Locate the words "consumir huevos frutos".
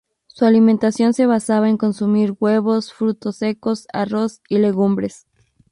1.77-3.35